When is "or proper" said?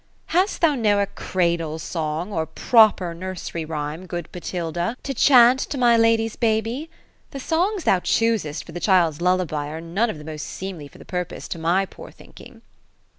2.33-3.13